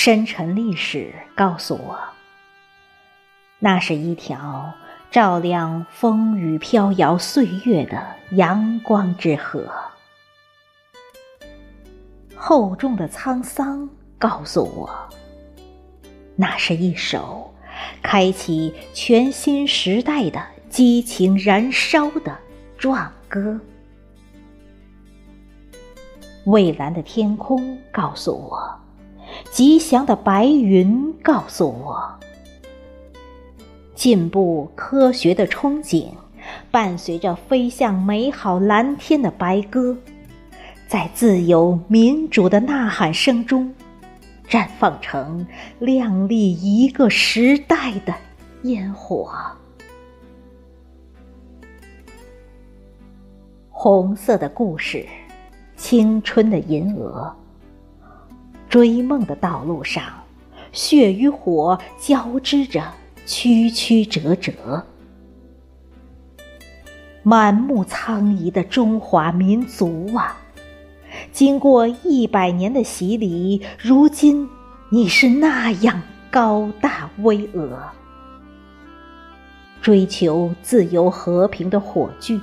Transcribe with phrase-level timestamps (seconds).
[0.00, 1.98] 深沉历史告诉我，
[3.58, 4.72] 那是一条
[5.10, 9.68] 照亮风雨飘摇岁月的阳光之河。
[12.36, 14.88] 厚重的沧桑告诉我，
[16.36, 17.52] 那是一首
[18.00, 22.38] 开启全新时代的激情燃烧的
[22.78, 23.60] 壮歌。
[26.44, 28.77] 蔚蓝的天空告诉我。
[29.50, 32.18] 吉祥的白云告诉我，
[33.94, 36.08] 进步科学的憧憬，
[36.70, 39.96] 伴随着飞向美好蓝天的白鸽，
[40.86, 43.74] 在自由民主的呐喊声中，
[44.48, 45.46] 绽放成
[45.78, 48.14] 亮丽一个时代的
[48.62, 49.32] 烟火。
[53.70, 55.06] 红色的故事，
[55.76, 57.34] 青春的银鹅。
[58.68, 60.04] 追梦的道路上，
[60.72, 62.82] 血与火交织着，
[63.24, 64.84] 曲曲折折。
[67.22, 70.38] 满目苍夷的中华民族啊，
[71.32, 74.48] 经过一百年的洗礼，如今
[74.90, 77.70] 你是那样高大巍峨。
[79.80, 82.40] 追求自由和平的火炬，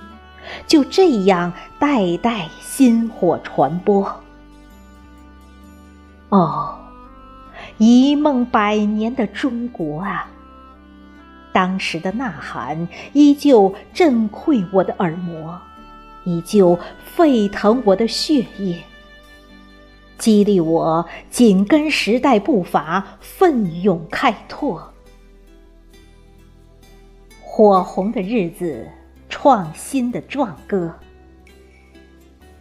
[0.65, 4.24] 就这样代代薪火传播。
[6.35, 6.77] 哦，
[7.77, 10.29] 一梦百年的中国啊！
[11.53, 15.57] 当时的呐喊依旧震溃我的耳膜，
[16.25, 18.83] 依旧沸腾我的血液，
[20.17, 24.91] 激励我紧跟时代步伐，奋勇开拓。
[27.39, 28.85] 火红的日子，
[29.29, 30.93] 创新的壮歌，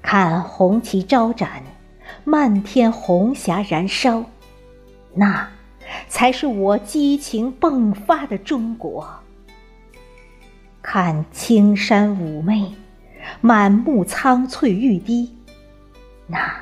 [0.00, 1.60] 看红旗招展。
[2.24, 4.24] 漫天红霞燃烧，
[5.14, 5.48] 那
[6.08, 9.06] 才是我激情迸发的中国。
[10.82, 12.74] 看青山妩媚，
[13.40, 15.34] 满目苍翠欲滴，
[16.26, 16.54] 那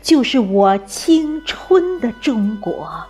[0.00, 3.04] 就是我青春的中国。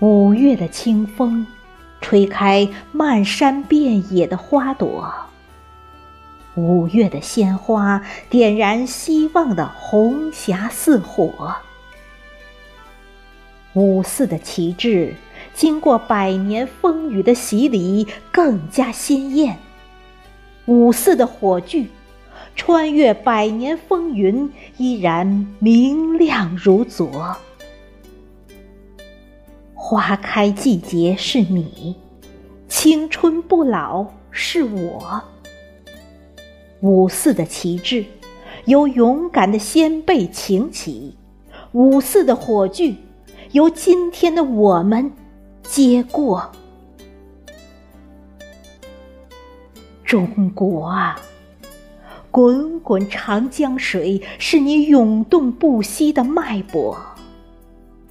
[0.00, 1.44] 五月的清风，
[2.00, 5.12] 吹开漫山遍野的花朵。
[6.58, 11.54] 五月的鲜花点燃希望的红霞似火，
[13.74, 15.14] 五四的旗帜
[15.54, 19.56] 经过百年风雨的洗礼更加鲜艳，
[20.66, 21.86] 五四的火炬
[22.56, 27.36] 穿越百年风云依然明亮如昨。
[29.74, 31.94] 花开季节是你，
[32.68, 35.22] 青春不老是我。
[36.80, 38.04] 五四的旗帜，
[38.66, 41.16] 由勇敢的先辈擎起；
[41.72, 42.96] 五四的火炬，
[43.50, 45.10] 由今天的我们
[45.62, 46.52] 接过。
[50.04, 51.20] 中国啊，
[52.30, 56.96] 滚滚长江水是你涌动不息的脉搏；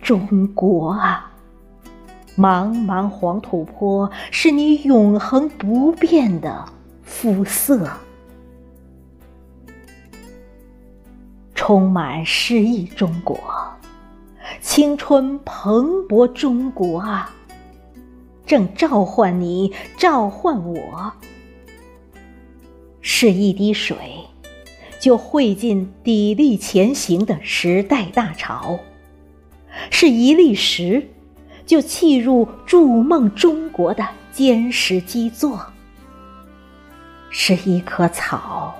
[0.02, 1.32] 中国啊，
[2.38, 6.66] 茫茫黄土坡是你永恒不变的
[7.02, 7.90] 肤色。
[11.57, 13.38] 充满诗意，中国，
[14.62, 17.34] 青春蓬勃，中国啊，
[18.45, 21.12] 正召唤你，召唤我。
[23.01, 23.97] 是一滴水，
[25.01, 28.79] 就汇进砥砺前行的时代大潮；
[29.89, 31.09] 是一粒石，
[31.66, 35.57] 就砌入筑梦中国的坚实基座；
[37.31, 38.75] 是一棵草。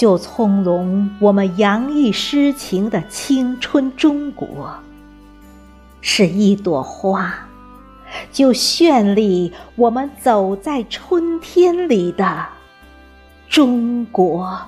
[0.00, 4.74] 就从容我们洋溢诗情的青春中国，
[6.00, 7.46] 是一朵花，
[8.32, 12.46] 就绚丽我们走在春天里的
[13.46, 14.58] 中国。